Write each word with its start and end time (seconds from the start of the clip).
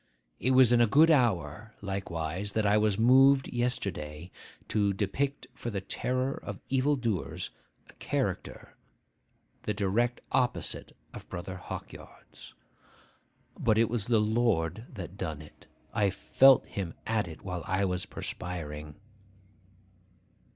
'It 0.39 0.49
was 0.49 0.73
in 0.73 0.81
a 0.81 0.87
good 0.87 1.11
hour, 1.11 1.75
likewise, 1.79 2.53
that 2.53 2.65
I 2.65 2.75
was 2.75 2.97
moved 2.97 3.47
yesterday 3.49 4.31
to 4.67 4.93
depict 4.93 5.45
for 5.53 5.69
the 5.69 5.79
terror 5.79 6.39
of 6.41 6.59
evil 6.69 6.95
doers 6.95 7.51
a 7.87 7.93
character 7.93 8.75
the 9.61 9.75
direct 9.75 10.19
opposite 10.31 10.97
of 11.13 11.29
Brother 11.29 11.57
Hawkyard's. 11.57 12.55
But 13.59 13.77
it 13.77 13.91
was 13.91 14.07
the 14.07 14.17
Lord 14.19 14.87
that 14.89 15.17
done 15.19 15.39
it: 15.39 15.67
I 15.93 16.09
felt 16.09 16.65
him 16.65 16.95
at 17.05 17.27
it 17.27 17.43
while 17.43 17.61
I 17.67 17.85
was 17.85 18.07
perspiring. 18.07 18.95